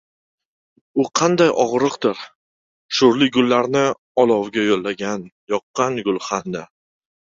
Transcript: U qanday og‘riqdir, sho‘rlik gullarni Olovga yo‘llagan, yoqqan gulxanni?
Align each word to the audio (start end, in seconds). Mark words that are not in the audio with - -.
U 1.03 1.05
qanday 1.19 1.51
og‘riqdir, 1.65 2.25
sho‘rlik 3.01 3.37
gullarni 3.39 3.87
Olovga 4.27 4.69
yo‘llagan, 4.73 5.31
yoqqan 5.57 6.05
gulxanni? 6.13 6.71